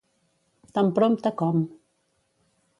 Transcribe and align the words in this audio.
Tan 0.79 0.89
prompte 1.01 1.33
com. 1.43 1.63